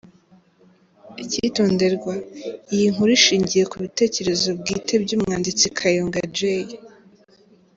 [1.23, 2.13] Icyitonderwa:
[2.73, 6.39] Iyi nkuru ishingiye ku bitekerezo bwite by’umwanditsi Kayonga J.